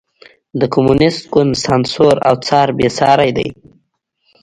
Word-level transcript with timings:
د 0.59 0.61
کمونېست 0.73 1.23
ګوند 1.33 1.53
سانسور 1.63 2.15
او 2.27 2.35
څار 2.47 2.67
بېساری 2.77 3.31
دی. 3.37 3.49